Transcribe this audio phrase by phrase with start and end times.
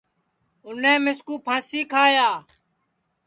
[0.65, 2.29] اُنے مِسکُو پھانٚسی کھایا